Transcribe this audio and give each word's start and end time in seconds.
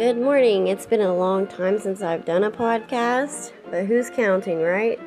Good 0.00 0.16
morning. 0.16 0.68
It's 0.68 0.86
been 0.86 1.02
a 1.02 1.14
long 1.14 1.46
time 1.46 1.78
since 1.78 2.00
I've 2.00 2.24
done 2.24 2.44
a 2.44 2.50
podcast, 2.50 3.52
but 3.70 3.84
who's 3.84 4.08
counting, 4.08 4.62
right? 4.62 4.98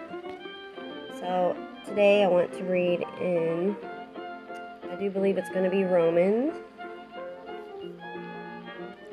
So 1.20 1.58
today 1.84 2.24
I 2.24 2.28
want 2.28 2.54
to 2.54 2.64
read 2.66 3.04
in, 3.20 3.76
I 4.92 4.96
do 5.00 5.10
believe 5.10 5.40
it's 5.40 5.50
going 5.50 5.64
to 5.64 5.72
be 5.72 5.84
Romans. 5.84 6.54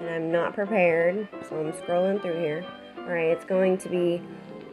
And 0.00 0.11
I'm 0.11 0.30
not 0.30 0.53
prepared, 0.53 1.27
so 1.48 1.58
I'm 1.58 1.72
scrolling 1.72 2.21
through 2.21 2.39
here. 2.39 2.62
Alright, 2.99 3.29
it's 3.29 3.46
going 3.46 3.79
to 3.79 3.89
be 3.89 4.21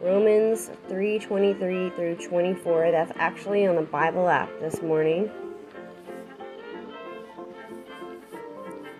Romans 0.01 0.71
3:23 0.89 1.95
through 1.95 2.17
24. 2.17 2.91
That's 2.91 3.13
actually 3.15 3.65
on 3.65 3.77
the 3.77 3.81
Bible 3.81 4.27
app 4.27 4.49
this 4.59 4.81
morning. 4.81 5.31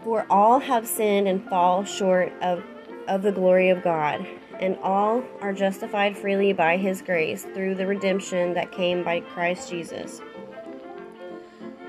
For 0.07 0.25
all 0.29 0.59
have 0.59 0.88
sinned 0.88 1.27
and 1.27 1.43
fall 1.49 1.84
short 1.84 2.31
of, 2.41 2.63
of 3.09 3.23
the 3.23 3.31
glory 3.34 3.70
of 3.71 3.84
God, 3.84 4.25
and 4.57 4.77
all 4.77 5.21
are 5.41 5.52
justified 5.52 6.17
freely 6.17 6.53
by 6.53 6.77
his 6.77 7.02
grace 7.02 7.43
through 7.43 7.75
the 7.75 7.85
redemption 7.85 8.53
that 8.53 8.71
came 8.71 9.03
by 9.03 9.20
Christ 9.20 9.70
Jesus. 9.70 10.21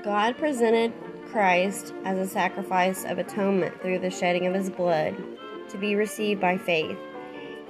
God 0.03 0.37
presented 0.37 0.91
Christ 1.31 1.93
as 2.03 2.17
a 2.17 2.27
sacrifice 2.27 3.05
of 3.05 3.19
atonement 3.19 3.81
through 3.81 3.99
the 3.99 4.11
shedding 4.11 4.47
of 4.47 4.53
his 4.53 4.69
blood 4.69 5.15
to 5.69 5.77
be 5.77 5.95
received 5.95 6.41
by 6.41 6.57
faith. 6.57 6.97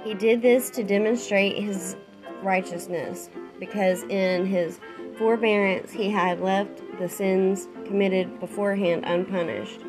He 0.02 0.14
did 0.14 0.42
this 0.42 0.68
to 0.70 0.82
demonstrate 0.82 1.62
his 1.62 1.94
righteousness, 2.42 3.30
because 3.60 4.02
in 4.08 4.46
his 4.46 4.80
forbearance 5.16 5.92
he 5.92 6.10
had 6.10 6.40
left 6.40 6.82
the 6.98 7.08
sins 7.08 7.68
committed 7.86 8.40
beforehand 8.40 9.04
unpunished. 9.06 9.84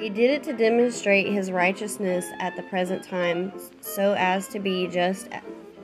He 0.00 0.08
did 0.08 0.30
it 0.30 0.42
to 0.44 0.54
demonstrate 0.54 1.30
his 1.30 1.50
righteousness 1.52 2.24
at 2.40 2.56
the 2.56 2.62
present 2.62 3.04
time, 3.04 3.52
so 3.82 4.14
as 4.16 4.48
to 4.48 4.58
be 4.58 4.86
just 4.86 5.28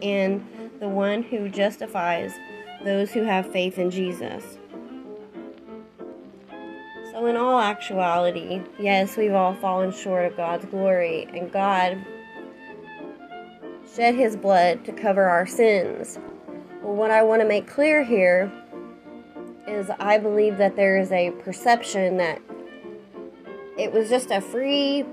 and 0.00 0.42
the 0.80 0.88
one 0.88 1.22
who 1.22 1.50
justifies 1.50 2.32
those 2.82 3.12
who 3.12 3.24
have 3.24 3.52
faith 3.52 3.78
in 3.78 3.90
Jesus. 3.90 4.56
So, 7.10 7.26
in 7.26 7.36
all 7.36 7.60
actuality, 7.60 8.62
yes, 8.78 9.18
we've 9.18 9.34
all 9.34 9.54
fallen 9.54 9.92
short 9.92 10.24
of 10.24 10.34
God's 10.34 10.64
glory, 10.64 11.28
and 11.34 11.52
God 11.52 12.02
shed 13.94 14.14
his 14.14 14.34
blood 14.34 14.82
to 14.86 14.92
cover 14.92 15.24
our 15.24 15.46
sins. 15.46 16.18
What 16.80 17.10
I 17.10 17.22
want 17.22 17.42
to 17.42 17.48
make 17.48 17.66
clear 17.66 18.02
here 18.02 18.50
is 19.68 19.90
I 19.98 20.16
believe 20.16 20.56
that 20.56 20.74
there 20.74 20.96
is 20.96 21.12
a 21.12 21.32
perception 21.42 22.16
that 22.16 22.40
it 23.76 23.92
was 23.92 24.08
just 24.08 24.30
a 24.30 24.40
free, 24.40 25.04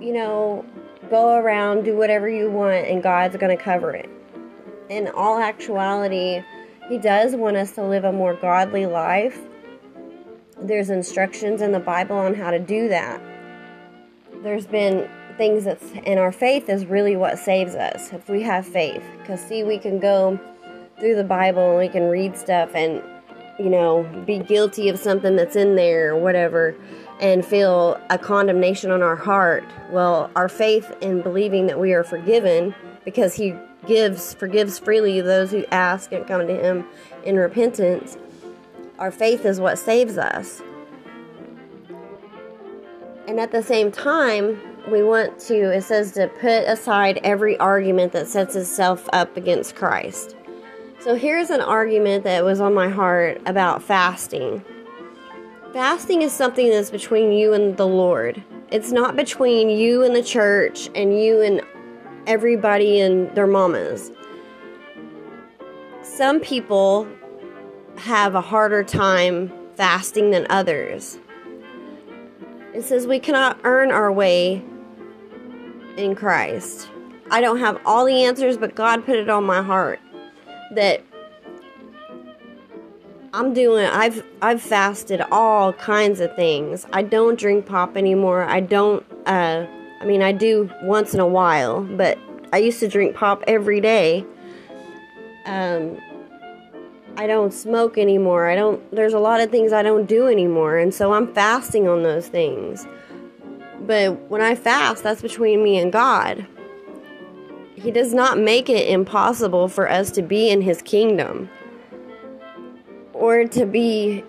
you 0.00 0.12
know, 0.12 0.64
go 1.08 1.36
around, 1.36 1.84
do 1.84 1.96
whatever 1.96 2.28
you 2.28 2.50
want, 2.50 2.86
and 2.86 3.02
God's 3.02 3.36
going 3.36 3.56
to 3.56 3.62
cover 3.62 3.92
it. 3.92 4.08
In 4.88 5.08
all 5.08 5.38
actuality, 5.38 6.42
He 6.88 6.98
does 6.98 7.36
want 7.36 7.56
us 7.56 7.72
to 7.72 7.84
live 7.84 8.04
a 8.04 8.12
more 8.12 8.34
godly 8.34 8.86
life. 8.86 9.40
There's 10.60 10.90
instructions 10.90 11.62
in 11.62 11.72
the 11.72 11.80
Bible 11.80 12.16
on 12.16 12.34
how 12.34 12.50
to 12.50 12.58
do 12.58 12.88
that. 12.88 13.20
There's 14.42 14.66
been 14.66 15.08
things 15.36 15.64
that's 15.64 15.90
in 16.04 16.18
our 16.18 16.32
faith 16.32 16.68
is 16.68 16.86
really 16.86 17.16
what 17.16 17.38
saves 17.38 17.74
us 17.74 18.12
if 18.12 18.28
we 18.28 18.42
have 18.42 18.66
faith. 18.66 19.02
Because, 19.18 19.40
see, 19.40 19.62
we 19.62 19.78
can 19.78 19.98
go 19.98 20.38
through 20.98 21.16
the 21.16 21.24
Bible 21.24 21.70
and 21.70 21.78
we 21.78 21.88
can 21.88 22.08
read 22.08 22.36
stuff 22.36 22.74
and, 22.74 23.02
you 23.58 23.70
know, 23.70 24.02
be 24.26 24.38
guilty 24.38 24.88
of 24.88 24.98
something 24.98 25.36
that's 25.36 25.56
in 25.56 25.74
there 25.74 26.14
or 26.14 26.20
whatever 26.20 26.76
and 27.22 27.46
feel 27.46 27.98
a 28.10 28.18
condemnation 28.18 28.90
on 28.90 29.00
our 29.00 29.16
heart. 29.16 29.64
Well, 29.90 30.30
our 30.34 30.48
faith 30.48 30.94
in 31.00 31.22
believing 31.22 31.68
that 31.68 31.78
we 31.78 31.94
are 31.94 32.02
forgiven 32.02 32.74
because 33.04 33.34
He 33.34 33.54
gives, 33.86 34.34
forgives 34.34 34.78
freely 34.78 35.20
those 35.20 35.52
who 35.52 35.64
ask 35.70 36.12
and 36.12 36.26
come 36.26 36.46
to 36.46 36.54
Him 36.54 36.84
in 37.24 37.36
repentance. 37.36 38.18
Our 38.98 39.12
faith 39.12 39.46
is 39.46 39.60
what 39.60 39.78
saves 39.78 40.18
us. 40.18 40.62
And 43.28 43.38
at 43.38 43.52
the 43.52 43.62
same 43.62 43.92
time, 43.92 44.60
we 44.90 45.04
want 45.04 45.38
to, 45.42 45.70
it 45.70 45.82
says 45.82 46.10
to 46.12 46.26
put 46.26 46.64
aside 46.64 47.20
every 47.22 47.56
argument 47.58 48.12
that 48.12 48.26
sets 48.26 48.56
itself 48.56 49.08
up 49.12 49.36
against 49.36 49.76
Christ. 49.76 50.34
So 50.98 51.14
here's 51.14 51.50
an 51.50 51.60
argument 51.60 52.24
that 52.24 52.44
was 52.44 52.60
on 52.60 52.74
my 52.74 52.88
heart 52.88 53.40
about 53.46 53.80
fasting. 53.80 54.64
Fasting 55.72 56.20
is 56.20 56.32
something 56.32 56.68
that's 56.68 56.90
between 56.90 57.32
you 57.32 57.54
and 57.54 57.78
the 57.78 57.86
Lord. 57.86 58.42
It's 58.70 58.92
not 58.92 59.16
between 59.16 59.70
you 59.70 60.02
and 60.02 60.14
the 60.14 60.22
church 60.22 60.90
and 60.94 61.18
you 61.18 61.40
and 61.40 61.62
everybody 62.26 63.00
and 63.00 63.34
their 63.34 63.46
mamas. 63.46 64.10
Some 66.02 66.40
people 66.40 67.08
have 67.96 68.34
a 68.34 68.40
harder 68.42 68.84
time 68.84 69.50
fasting 69.74 70.30
than 70.30 70.46
others. 70.50 71.18
It 72.74 72.82
says 72.82 73.06
we 73.06 73.18
cannot 73.18 73.58
earn 73.64 73.90
our 73.90 74.12
way 74.12 74.62
in 75.96 76.14
Christ. 76.14 76.90
I 77.30 77.40
don't 77.40 77.58
have 77.60 77.80
all 77.86 78.04
the 78.04 78.24
answers, 78.24 78.58
but 78.58 78.74
God 78.74 79.06
put 79.06 79.16
it 79.16 79.30
on 79.30 79.44
my 79.44 79.62
heart 79.62 80.00
that 80.74 81.02
I'm 83.34 83.54
doing 83.54 83.86
I've 83.86 84.24
I've 84.42 84.60
fasted 84.60 85.22
all 85.32 85.72
kinds 85.72 86.20
of 86.20 86.34
things. 86.36 86.86
I 86.92 87.02
don't 87.02 87.38
drink 87.38 87.64
pop 87.64 87.96
anymore. 87.96 88.44
I 88.44 88.60
don't 88.60 89.04
uh 89.26 89.66
I 90.00 90.04
mean 90.04 90.20
I 90.22 90.32
do 90.32 90.70
once 90.82 91.14
in 91.14 91.20
a 91.20 91.26
while, 91.26 91.80
but 91.82 92.18
I 92.52 92.58
used 92.58 92.78
to 92.80 92.88
drink 92.88 93.16
pop 93.16 93.42
every 93.46 93.80
day. 93.80 94.26
Um 95.46 95.98
I 97.16 97.26
don't 97.26 97.54
smoke 97.54 97.96
anymore. 97.96 98.50
I 98.50 98.54
don't 98.54 98.82
there's 98.94 99.14
a 99.14 99.18
lot 99.18 99.40
of 99.40 99.50
things 99.50 99.72
I 99.72 99.82
don't 99.82 100.04
do 100.04 100.26
anymore, 100.26 100.76
and 100.76 100.92
so 100.92 101.14
I'm 101.14 101.32
fasting 101.32 101.88
on 101.88 102.02
those 102.02 102.28
things. 102.28 102.86
But 103.80 104.28
when 104.28 104.42
I 104.42 104.54
fast, 104.54 105.02
that's 105.02 105.22
between 105.22 105.64
me 105.64 105.78
and 105.78 105.90
God. 105.90 106.46
He 107.76 107.90
does 107.90 108.12
not 108.12 108.38
make 108.38 108.68
it 108.68 108.88
impossible 108.90 109.68
for 109.68 109.90
us 109.90 110.10
to 110.12 110.22
be 110.22 110.50
in 110.50 110.60
his 110.60 110.82
kingdom 110.82 111.48
or 113.14 113.44
to 113.46 113.66
be 113.66 114.24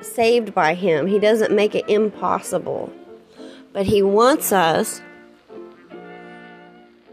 saved 0.00 0.54
by 0.54 0.74
Him. 0.74 1.06
He 1.06 1.18
doesn't 1.18 1.54
make 1.54 1.74
it 1.74 1.88
impossible. 1.88 2.92
But 3.72 3.86
He 3.86 4.02
wants 4.02 4.52
us 4.52 5.00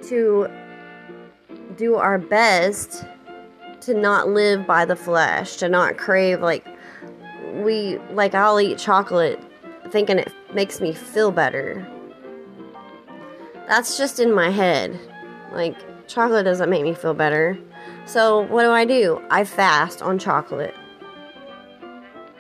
to 0.08 0.50
do 1.78 1.96
our 1.96 2.18
best 2.18 3.06
to 3.82 3.94
not 3.94 4.30
live 4.30 4.66
by 4.66 4.86
the 4.86 4.96
flesh, 4.96 5.58
to 5.58 5.70
not 5.70 5.98
crave 5.98 6.42
like 6.42 6.66
we 7.54 7.98
like 8.12 8.34
I'll 8.36 8.60
eat 8.60 8.78
chocolate 8.78 9.40
thinking 9.90 10.20
it 10.20 10.34
makes 10.54 10.82
me 10.82 10.94
feel 10.94 11.32
better. 11.32 11.88
That's 13.68 13.98
just 13.98 14.20
in 14.20 14.34
my 14.34 14.50
head. 14.50 15.00
Like 15.52 15.76
chocolate 16.08 16.46
doesn't 16.46 16.70
make 16.70 16.84
me 16.84 16.94
feel 16.94 17.14
better. 17.14 17.58
So, 18.06 18.42
what 18.42 18.64
do 18.64 18.70
I 18.70 18.86
do? 18.86 19.20
I 19.32 19.44
fast 19.44 20.04
on 20.04 20.20
chocolate. 20.20 20.76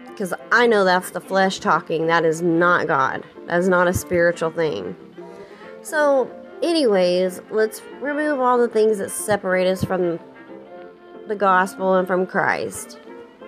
Because 0.08 0.34
I 0.52 0.68
know 0.68 0.86
that's 0.86 1.10
the 1.10 1.20
flesh 1.20 1.60
talking. 1.60 2.06
That 2.08 2.24
is 2.24 2.42
not 2.42 2.88
God. 2.88 3.24
That 3.48 3.60
is 3.60 3.68
not 3.68 3.88
a 3.88 3.94
spiritual 3.94 4.52
thing. 4.52 4.96
So, 5.82 6.30
anyways, 6.62 7.42
let's 7.50 7.82
remove 8.00 8.40
all 8.40 8.60
the 8.60 8.68
things 8.68 9.00
that 9.00 9.10
separate 9.10 9.68
us 9.68 9.84
from 9.84 10.20
the 11.28 11.36
gospel 11.36 11.96
and 11.96 12.08
from 12.08 12.28
Christ. 12.28 13.00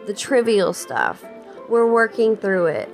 The 0.08 0.14
trivial 0.14 0.74
stuff. 0.74 1.24
We're 1.69 1.92
working 1.92 2.36
through 2.36 2.66
it. 2.68 2.90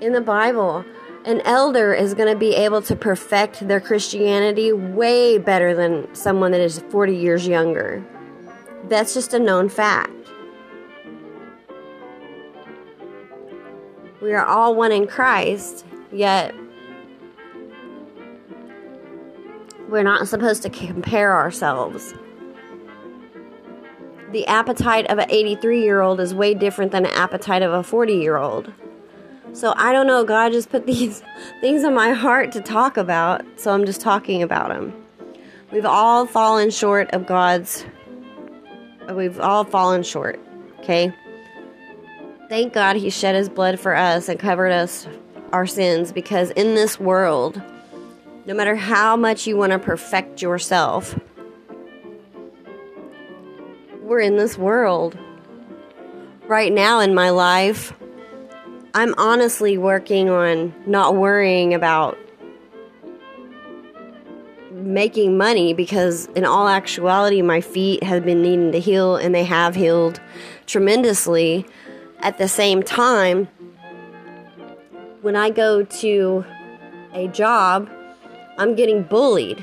In 0.00 0.12
the 0.12 0.20
Bible, 0.20 0.84
an 1.24 1.40
elder 1.40 1.92
is 1.92 2.14
going 2.14 2.32
to 2.32 2.38
be 2.38 2.54
able 2.54 2.80
to 2.82 2.94
perfect 2.94 3.66
their 3.66 3.80
Christianity 3.80 4.72
way 4.72 5.38
better 5.38 5.74
than 5.74 6.14
someone 6.14 6.52
that 6.52 6.60
is 6.60 6.78
40 6.90 7.16
years 7.16 7.48
younger. 7.48 8.04
That's 8.84 9.14
just 9.14 9.34
a 9.34 9.38
known 9.38 9.68
fact. 9.68 10.12
We 14.20 14.32
are 14.32 14.44
all 14.44 14.74
one 14.74 14.92
in 14.92 15.06
Christ, 15.06 15.84
yet 16.12 16.54
we're 19.88 20.02
not 20.02 20.26
supposed 20.28 20.62
to 20.62 20.70
compare 20.70 21.34
ourselves. 21.34 22.14
The 24.32 24.46
appetite 24.46 25.06
of 25.10 25.18
an 25.18 25.30
83 25.30 25.82
year 25.82 26.00
old 26.00 26.20
is 26.20 26.34
way 26.34 26.54
different 26.54 26.92
than 26.92 27.06
an 27.06 27.12
appetite 27.12 27.62
of 27.62 27.72
a 27.72 27.82
40 27.82 28.14
year 28.14 28.36
old. 28.36 28.72
So 29.52 29.72
I 29.76 29.92
don't 29.92 30.06
know, 30.06 30.24
God 30.24 30.52
just 30.52 30.70
put 30.70 30.86
these 30.88 31.22
things 31.60 31.84
in 31.84 31.94
my 31.94 32.12
heart 32.12 32.52
to 32.52 32.60
talk 32.60 32.96
about, 32.96 33.44
so 33.56 33.72
I'm 33.72 33.86
just 33.86 34.00
talking 34.00 34.42
about 34.42 34.68
them. 34.68 34.92
We've 35.72 35.86
all 35.86 36.26
fallen 36.26 36.70
short 36.70 37.10
of 37.12 37.26
God's 37.26 37.84
We've 39.10 39.38
all 39.40 39.64
fallen 39.64 40.02
short, 40.02 40.40
okay? 40.80 41.12
Thank 42.48 42.72
God 42.72 42.96
he 42.96 43.10
shed 43.10 43.34
his 43.34 43.48
blood 43.48 43.78
for 43.78 43.94
us 43.94 44.28
and 44.28 44.38
covered 44.38 44.72
us 44.72 45.06
our 45.52 45.66
sins 45.66 46.12
because 46.12 46.50
in 46.52 46.74
this 46.74 46.98
world, 46.98 47.60
no 48.46 48.54
matter 48.54 48.76
how 48.76 49.16
much 49.16 49.46
you 49.46 49.56
want 49.56 49.72
to 49.72 49.78
perfect 49.78 50.42
yourself, 50.42 51.18
we're 54.02 54.20
in 54.20 54.36
this 54.36 54.56
world. 54.56 55.18
Right 56.46 56.72
now 56.72 57.00
in 57.00 57.14
my 57.14 57.30
life, 57.30 57.92
I'm 58.94 59.14
honestly 59.18 59.76
working 59.76 60.30
on 60.30 60.72
not 60.86 61.16
worrying 61.16 61.74
about 61.74 62.16
making 64.96 65.36
money 65.36 65.74
because, 65.74 66.24
in 66.34 66.46
all 66.46 66.68
actuality, 66.68 67.42
my 67.42 67.60
feet 67.60 68.02
have 68.02 68.24
been 68.24 68.40
needing 68.40 68.72
to 68.72 68.80
heal 68.80 69.14
and 69.14 69.34
they 69.34 69.44
have 69.44 69.74
healed 69.74 70.18
tremendously. 70.64 71.66
At 72.20 72.38
the 72.38 72.48
same 72.48 72.82
time, 72.82 73.46
when 75.20 75.36
I 75.36 75.50
go 75.50 75.84
to 75.84 76.46
a 77.12 77.28
job, 77.28 77.90
I'm 78.56 78.74
getting 78.74 79.02
bullied. 79.02 79.62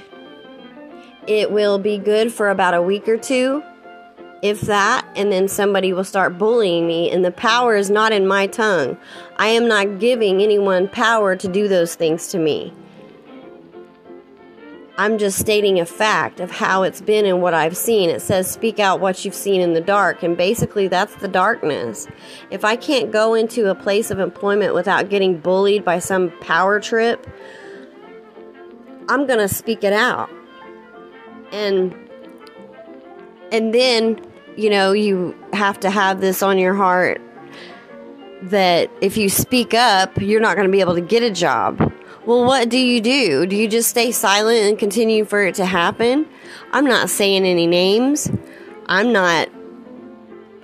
It 1.25 1.51
will 1.51 1.79
be 1.79 1.97
good 1.97 2.31
for 2.31 2.49
about 2.49 2.75
a 2.75 2.81
week 2.83 3.09
or 3.09 3.17
two, 3.17 3.63
if 4.43 4.61
that, 4.61 5.03
and 5.15 5.31
then 5.31 5.47
somebody 5.47 5.93
will 5.93 6.03
start 6.03 6.37
bullying 6.37 6.85
me, 6.85 7.09
and 7.09 7.25
the 7.25 7.31
power 7.31 7.75
is 7.75 7.89
not 7.89 8.11
in 8.11 8.27
my 8.27 8.45
tongue. 8.45 8.99
I 9.37 9.47
am 9.47 9.67
not 9.67 9.97
giving 9.97 10.43
anyone 10.43 10.89
power 10.89 11.35
to 11.35 11.47
do 11.47 11.67
those 11.67 11.95
things 11.95 12.27
to 12.27 12.37
me. 12.37 12.71
I'm 14.95 15.17
just 15.17 15.39
stating 15.39 15.79
a 15.79 15.85
fact 15.87 16.39
of 16.39 16.51
how 16.51 16.83
it's 16.83 17.01
been 17.01 17.25
and 17.25 17.41
what 17.41 17.55
I've 17.55 17.75
seen. 17.75 18.11
It 18.11 18.21
says, 18.21 18.49
speak 18.49 18.79
out 18.79 18.99
what 18.99 19.25
you've 19.25 19.33
seen 19.33 19.59
in 19.59 19.73
the 19.73 19.81
dark. 19.81 20.21
And 20.21 20.37
basically, 20.37 20.87
that's 20.87 21.15
the 21.15 21.27
darkness. 21.27 22.07
If 22.51 22.63
I 22.63 22.75
can't 22.75 23.11
go 23.11 23.33
into 23.33 23.71
a 23.71 23.75
place 23.75 24.11
of 24.11 24.19
employment 24.19 24.75
without 24.75 25.09
getting 25.09 25.39
bullied 25.39 25.83
by 25.83 25.97
some 25.97 26.29
power 26.41 26.79
trip, 26.79 27.27
I'm 29.09 29.25
going 29.25 29.39
to 29.39 29.47
speak 29.47 29.83
it 29.83 29.93
out. 29.93 30.29
And 31.51 31.95
and 33.51 33.73
then, 33.73 34.19
you 34.55 34.69
know, 34.69 34.91
you 34.91 35.35
have 35.53 35.79
to 35.81 35.89
have 35.89 36.21
this 36.21 36.41
on 36.41 36.57
your 36.57 36.73
heart 36.73 37.21
that 38.43 38.91
if 39.01 39.15
you 39.15 39.29
speak 39.29 39.73
up, 39.73 40.19
you're 40.21 40.41
not 40.41 40.55
going 40.55 40.67
to 40.67 40.71
be 40.71 40.81
able 40.81 40.95
to 40.95 41.01
get 41.01 41.23
a 41.23 41.31
job 41.31 41.91
well, 42.25 42.45
what 42.45 42.69
do 42.69 42.77
you 42.77 43.01
do? 43.01 43.45
Do 43.45 43.55
you 43.55 43.67
just 43.67 43.89
stay 43.89 44.11
silent 44.11 44.59
and 44.59 44.79
continue 44.79 45.25
for 45.25 45.43
it 45.43 45.55
to 45.55 45.65
happen? 45.65 46.25
I'm 46.71 46.85
not 46.85 47.09
saying 47.09 47.45
any 47.45 47.67
names. 47.67 48.31
I'm 48.85 49.11
not 49.11 49.49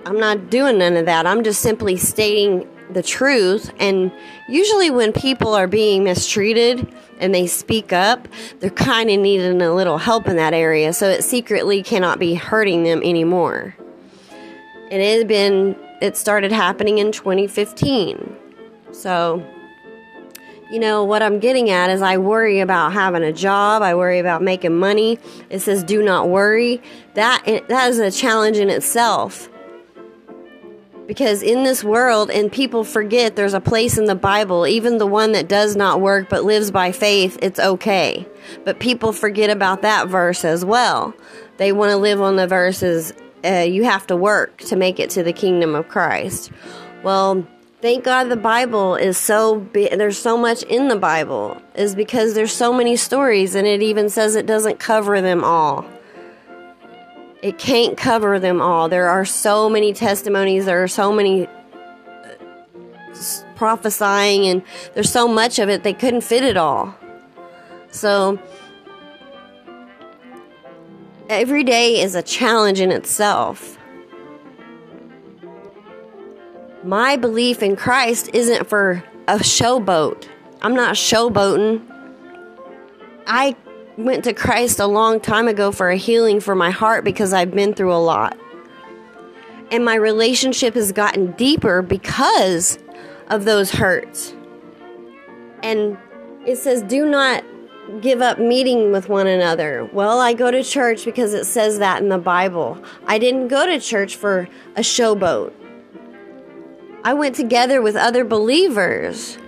I'm 0.06 0.18
not 0.18 0.48
doing 0.48 0.78
none 0.78 0.96
of 0.96 1.04
that. 1.06 1.26
I'm 1.26 1.44
just 1.44 1.60
simply 1.60 1.96
stating 1.96 2.66
the 2.90 3.02
truth 3.02 3.70
and 3.78 4.10
usually 4.48 4.90
when 4.90 5.12
people 5.12 5.54
are 5.54 5.68
being 5.68 6.02
mistreated 6.02 6.92
and 7.18 7.34
they 7.34 7.46
speak 7.46 7.92
up, 7.92 8.26
they're 8.58 8.70
kind 8.70 9.10
of 9.10 9.20
needing 9.20 9.60
a 9.60 9.74
little 9.74 9.98
help 9.98 10.26
in 10.26 10.36
that 10.36 10.54
area 10.54 10.92
so 10.92 11.08
it 11.08 11.22
secretly 11.22 11.82
cannot 11.82 12.18
be 12.18 12.34
hurting 12.34 12.84
them 12.84 13.02
anymore. 13.04 13.76
And 14.90 15.02
it 15.02 15.18
had 15.18 15.28
been 15.28 15.76
it 16.00 16.16
started 16.16 16.50
happening 16.50 16.98
in 16.98 17.12
2015. 17.12 18.36
So 18.92 19.44
you 20.70 20.78
know, 20.78 21.02
what 21.02 21.22
I'm 21.22 21.40
getting 21.40 21.68
at 21.70 21.90
is 21.90 22.00
I 22.00 22.16
worry 22.16 22.60
about 22.60 22.92
having 22.92 23.22
a 23.22 23.32
job, 23.32 23.82
I 23.82 23.94
worry 23.94 24.20
about 24.20 24.42
making 24.42 24.76
money. 24.76 25.18
It 25.50 25.60
says 25.60 25.82
do 25.82 26.02
not 26.02 26.28
worry. 26.28 26.80
That 27.14 27.42
that 27.68 27.90
is 27.90 27.98
a 27.98 28.10
challenge 28.10 28.56
in 28.56 28.70
itself. 28.70 29.48
Because 31.08 31.42
in 31.42 31.64
this 31.64 31.82
world 31.82 32.30
and 32.30 32.52
people 32.52 32.84
forget 32.84 33.34
there's 33.34 33.52
a 33.52 33.60
place 33.60 33.98
in 33.98 34.04
the 34.04 34.14
Bible, 34.14 34.64
even 34.64 34.98
the 34.98 35.08
one 35.08 35.32
that 35.32 35.48
does 35.48 35.74
not 35.74 36.00
work 36.00 36.28
but 36.28 36.44
lives 36.44 36.70
by 36.70 36.92
faith, 36.92 37.36
it's 37.42 37.58
okay. 37.58 38.24
But 38.64 38.78
people 38.78 39.12
forget 39.12 39.50
about 39.50 39.82
that 39.82 40.06
verse 40.06 40.44
as 40.44 40.64
well. 40.64 41.12
They 41.56 41.72
want 41.72 41.90
to 41.90 41.96
live 41.96 42.20
on 42.20 42.36
the 42.36 42.46
verses 42.46 43.12
uh, 43.44 43.66
you 43.68 43.84
have 43.84 44.06
to 44.06 44.16
work 44.16 44.58
to 44.58 44.76
make 44.76 45.00
it 45.00 45.10
to 45.10 45.22
the 45.22 45.32
kingdom 45.32 45.74
of 45.74 45.88
Christ. 45.88 46.52
Well, 47.02 47.46
Thank 47.82 48.04
God 48.04 48.24
the 48.24 48.36
Bible 48.36 48.94
is 48.94 49.16
so 49.16 49.58
big. 49.58 49.96
There's 49.96 50.18
so 50.18 50.36
much 50.36 50.62
in 50.64 50.88
the 50.88 50.96
Bible, 50.96 51.60
is 51.74 51.94
because 51.94 52.34
there's 52.34 52.52
so 52.52 52.74
many 52.74 52.94
stories, 52.94 53.54
and 53.54 53.66
it 53.66 53.80
even 53.80 54.10
says 54.10 54.36
it 54.36 54.44
doesn't 54.44 54.78
cover 54.78 55.22
them 55.22 55.42
all. 55.42 55.86
It 57.42 57.56
can't 57.56 57.96
cover 57.96 58.38
them 58.38 58.60
all. 58.60 58.90
There 58.90 59.08
are 59.08 59.24
so 59.24 59.70
many 59.70 59.94
testimonies, 59.94 60.66
there 60.66 60.82
are 60.82 60.88
so 60.88 61.10
many 61.10 61.46
uh, 61.46 62.34
prophesying, 63.56 64.46
and 64.46 64.62
there's 64.92 65.10
so 65.10 65.26
much 65.26 65.58
of 65.58 65.70
it, 65.70 65.82
they 65.82 65.94
couldn't 65.94 66.20
fit 66.20 66.44
it 66.44 66.58
all. 66.58 66.94
So, 67.92 68.38
every 71.30 71.64
day 71.64 72.02
is 72.02 72.14
a 72.14 72.22
challenge 72.22 72.78
in 72.78 72.92
itself. 72.92 73.78
My 76.82 77.16
belief 77.16 77.62
in 77.62 77.76
Christ 77.76 78.30
isn't 78.32 78.68
for 78.68 79.04
a 79.28 79.36
showboat. 79.36 80.28
I'm 80.62 80.74
not 80.74 80.94
showboating. 80.94 81.82
I 83.26 83.56
went 83.96 84.24
to 84.24 84.32
Christ 84.32 84.80
a 84.80 84.86
long 84.86 85.20
time 85.20 85.46
ago 85.46 85.72
for 85.72 85.90
a 85.90 85.96
healing 85.96 86.40
for 86.40 86.54
my 86.54 86.70
heart 86.70 87.04
because 87.04 87.32
I've 87.32 87.52
been 87.52 87.74
through 87.74 87.92
a 87.92 88.00
lot. 88.02 88.38
And 89.70 89.84
my 89.84 89.94
relationship 89.94 90.74
has 90.74 90.90
gotten 90.90 91.32
deeper 91.32 91.82
because 91.82 92.78
of 93.28 93.44
those 93.44 93.70
hurts. 93.70 94.34
And 95.62 95.96
it 96.46 96.56
says, 96.56 96.82
do 96.82 97.08
not 97.08 97.44
give 98.00 98.22
up 98.22 98.38
meeting 98.38 98.90
with 98.90 99.08
one 99.08 99.26
another. 99.26 99.88
Well, 99.92 100.18
I 100.20 100.32
go 100.32 100.50
to 100.50 100.62
church 100.62 101.04
because 101.04 101.34
it 101.34 101.44
says 101.44 101.78
that 101.78 102.02
in 102.02 102.08
the 102.08 102.18
Bible. 102.18 102.82
I 103.06 103.18
didn't 103.18 103.48
go 103.48 103.66
to 103.66 103.78
church 103.78 104.16
for 104.16 104.48
a 104.76 104.80
showboat. 104.80 105.52
I 107.02 107.14
went 107.14 107.34
together 107.34 107.80
with 107.80 107.96
other 107.96 108.24
believers. 108.24 109.38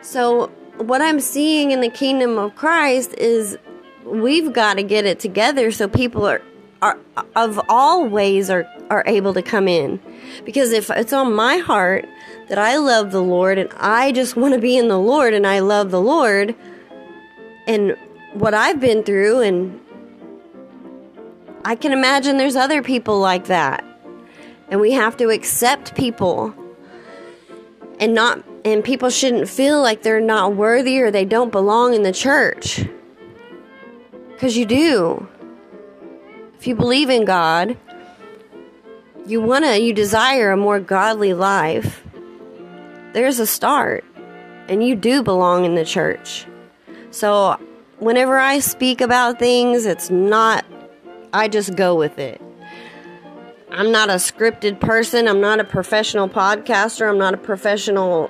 So, 0.00 0.46
what 0.78 1.02
I'm 1.02 1.20
seeing 1.20 1.72
in 1.72 1.80
the 1.80 1.90
kingdom 1.90 2.38
of 2.38 2.54
Christ 2.54 3.14
is 3.18 3.58
we've 4.04 4.52
got 4.52 4.74
to 4.74 4.82
get 4.82 5.04
it 5.04 5.20
together 5.20 5.70
so 5.70 5.88
people 5.88 6.26
are, 6.26 6.40
are 6.80 6.98
of 7.36 7.60
all 7.68 8.08
ways 8.08 8.48
are, 8.48 8.66
are 8.88 9.02
able 9.06 9.34
to 9.34 9.42
come 9.42 9.68
in. 9.68 10.00
Because 10.44 10.72
if 10.72 10.88
it's 10.88 11.12
on 11.12 11.34
my 11.34 11.58
heart 11.58 12.06
that 12.48 12.58
I 12.58 12.76
love 12.76 13.10
the 13.10 13.22
Lord 13.22 13.58
and 13.58 13.68
I 13.76 14.12
just 14.12 14.36
want 14.36 14.54
to 14.54 14.60
be 14.60 14.78
in 14.78 14.88
the 14.88 14.98
Lord 14.98 15.34
and 15.34 15.46
I 15.46 15.58
love 15.58 15.90
the 15.90 16.00
Lord 16.00 16.54
and 17.66 17.94
what 18.32 18.54
I've 18.54 18.80
been 18.80 19.02
through, 19.02 19.40
and 19.40 19.80
I 21.64 21.74
can 21.74 21.92
imagine 21.92 22.38
there's 22.38 22.56
other 22.56 22.82
people 22.82 23.18
like 23.18 23.46
that 23.46 23.84
and 24.70 24.80
we 24.80 24.92
have 24.92 25.16
to 25.16 25.30
accept 25.30 25.94
people 25.94 26.54
and 27.98 28.14
not 28.14 28.44
and 28.64 28.84
people 28.84 29.10
shouldn't 29.10 29.48
feel 29.48 29.80
like 29.80 30.02
they're 30.02 30.20
not 30.20 30.54
worthy 30.54 31.00
or 31.00 31.10
they 31.10 31.24
don't 31.24 31.50
belong 31.50 31.94
in 31.94 32.02
the 32.02 32.12
church. 32.12 32.86
Cuz 34.38 34.56
you 34.56 34.66
do. 34.66 35.26
If 36.58 36.66
you 36.66 36.74
believe 36.74 37.10
in 37.10 37.24
God 37.24 37.76
you 39.26 39.40
want 39.40 39.64
to 39.64 39.78
you 39.80 39.92
desire 39.92 40.50
a 40.50 40.56
more 40.56 40.80
godly 40.80 41.34
life 41.34 42.02
there's 43.12 43.38
a 43.38 43.46
start. 43.46 44.04
And 44.68 44.86
you 44.86 44.94
do 44.94 45.22
belong 45.22 45.64
in 45.64 45.76
the 45.76 45.84
church. 45.84 46.46
So 47.10 47.56
whenever 47.98 48.38
I 48.38 48.58
speak 48.58 49.00
about 49.00 49.38
things 49.38 49.86
it's 49.86 50.10
not 50.10 50.64
I 51.32 51.48
just 51.48 51.74
go 51.74 51.94
with 51.94 52.18
it 52.18 52.40
I'm 53.78 53.92
not 53.92 54.10
a 54.10 54.14
scripted 54.14 54.80
person. 54.80 55.28
I'm 55.28 55.40
not 55.40 55.60
a 55.60 55.64
professional 55.64 56.28
podcaster. 56.28 57.08
I'm 57.08 57.16
not 57.16 57.32
a 57.32 57.36
professional 57.36 58.28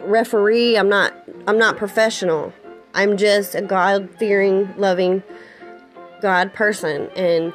referee. 0.00 0.76
I'm 0.76 0.90
not 0.90 1.14
I'm 1.46 1.56
not 1.56 1.78
professional. 1.78 2.52
I'm 2.92 3.16
just 3.16 3.54
a 3.54 3.62
God-fearing, 3.62 4.74
loving 4.76 5.22
God 6.20 6.52
person 6.52 7.08
and 7.16 7.54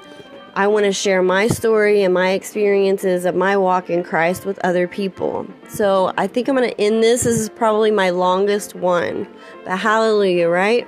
I 0.56 0.66
want 0.66 0.86
to 0.86 0.92
share 0.92 1.22
my 1.22 1.48
story 1.48 2.02
and 2.02 2.16
my 2.16 2.32
experiences 2.32 3.26
of 3.26 3.36
my 3.36 3.56
walk 3.56 3.92
in 3.92 4.04
Christ 4.04 4.48
with 4.48 4.58
other 4.66 4.88
people. 4.88 5.46
So, 5.70 6.12
I 6.18 6.26
think 6.26 6.50
I'm 6.50 6.56
going 6.56 6.70
to 6.70 6.82
end 6.82 7.04
this. 7.04 7.24
This 7.24 7.40
is 7.40 7.50
probably 7.50 7.92
my 7.92 8.10
longest 8.10 8.74
one. 8.74 9.28
But 9.64 9.78
hallelujah, 9.78 10.50
right? 10.50 10.88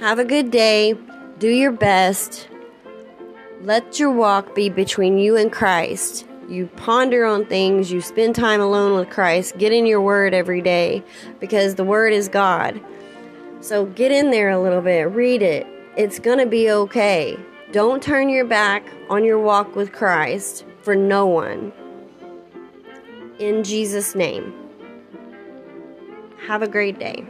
Have 0.00 0.18
a 0.18 0.24
good 0.24 0.50
day. 0.50 0.94
Do 1.38 1.48
your 1.48 1.70
best 1.70 2.48
let 3.64 3.98
your 3.98 4.10
walk 4.10 4.54
be 4.54 4.68
between 4.68 5.16
you 5.16 5.36
and 5.36 5.50
Christ. 5.50 6.26
You 6.50 6.66
ponder 6.76 7.24
on 7.24 7.46
things, 7.46 7.90
you 7.90 8.02
spend 8.02 8.34
time 8.34 8.60
alone 8.60 8.98
with 8.98 9.08
Christ, 9.08 9.56
get 9.56 9.72
in 9.72 9.86
your 9.86 10.02
word 10.02 10.34
every 10.34 10.60
day 10.60 11.02
because 11.40 11.76
the 11.76 11.84
word 11.84 12.12
is 12.12 12.28
God. 12.28 12.78
So 13.60 13.86
get 13.86 14.12
in 14.12 14.30
there 14.30 14.50
a 14.50 14.60
little 14.60 14.82
bit, 14.82 15.04
read 15.04 15.40
it. 15.40 15.66
It's 15.96 16.18
going 16.18 16.38
to 16.38 16.46
be 16.46 16.70
okay. 16.70 17.38
Don't 17.72 18.02
turn 18.02 18.28
your 18.28 18.44
back 18.44 18.86
on 19.08 19.24
your 19.24 19.38
walk 19.38 19.74
with 19.74 19.92
Christ 19.92 20.66
for 20.82 20.94
no 20.94 21.24
one. 21.24 21.72
In 23.38 23.64
Jesus' 23.64 24.14
name. 24.14 24.52
Have 26.46 26.60
a 26.60 26.68
great 26.68 26.98
day. 26.98 27.24